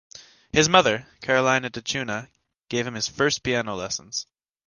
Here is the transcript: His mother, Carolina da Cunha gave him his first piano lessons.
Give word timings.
His 0.51 0.67
mother, 0.67 1.05
Carolina 1.21 1.69
da 1.69 1.79
Cunha 1.79 2.27
gave 2.69 2.87
him 2.87 2.95
his 2.95 3.07
first 3.07 3.43
piano 3.43 3.75
lessons. 3.75 4.25